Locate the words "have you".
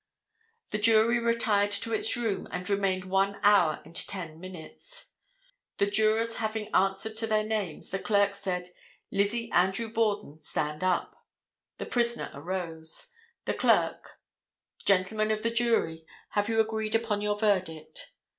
16.29-16.59